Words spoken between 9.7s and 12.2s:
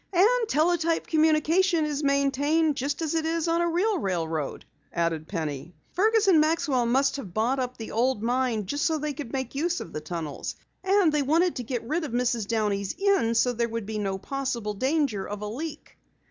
of the tunnels. And they wanted to get rid of